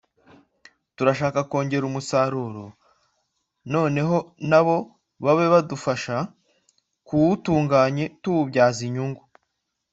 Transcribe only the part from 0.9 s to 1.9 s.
turashaka kongera